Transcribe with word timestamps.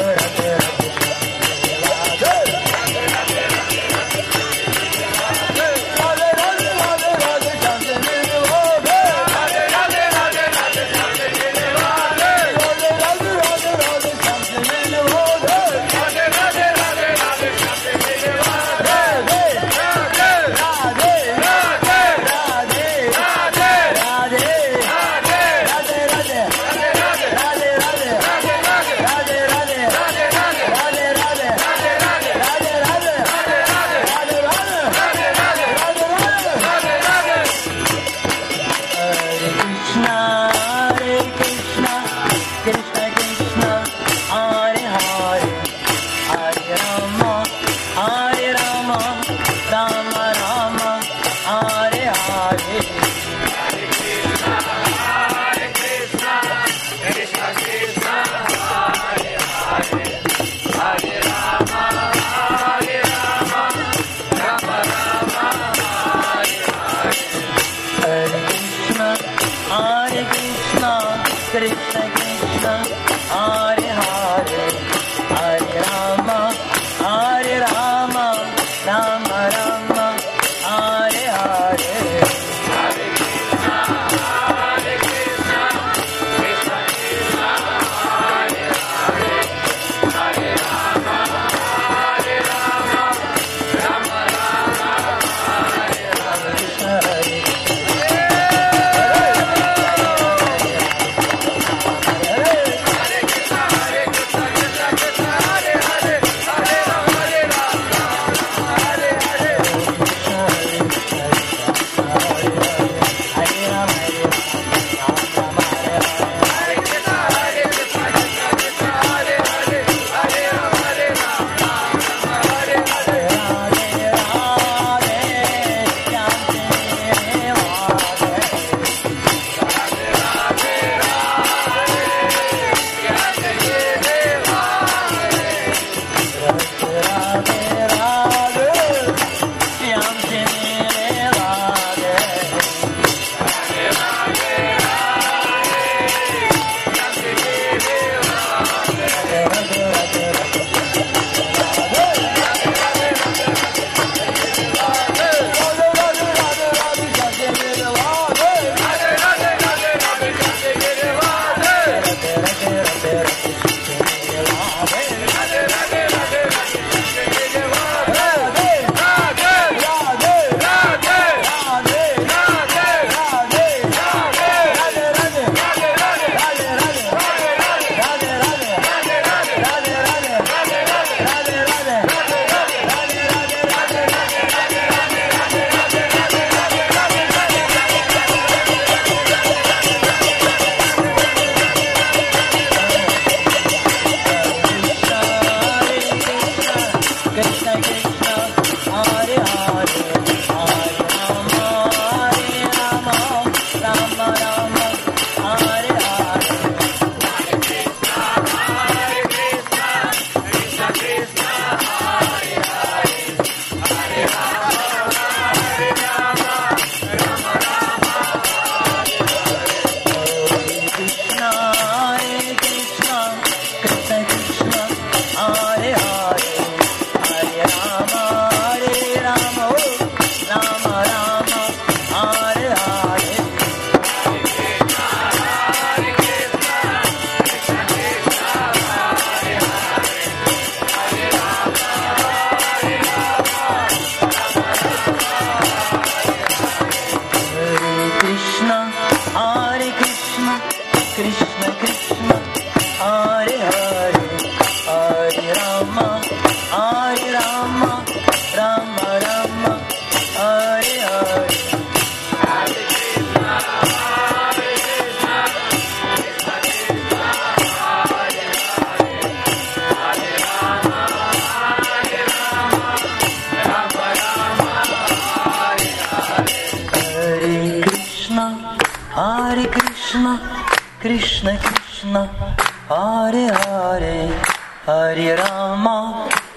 Hare 0.00 0.16
Hare 0.16 0.56
Hare 0.56 1.29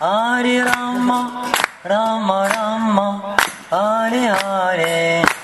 Hare 0.00 0.62
Rama, 0.62 1.50
Rama 1.82 2.46
Rama, 2.46 3.36
Hare 3.68 4.28
Hare. 4.30 5.37